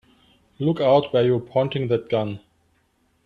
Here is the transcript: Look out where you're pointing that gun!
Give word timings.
Look 0.57 0.81
out 0.81 1.13
where 1.13 1.23
you're 1.23 1.39
pointing 1.39 1.87
that 1.89 2.09
gun! 2.09 2.39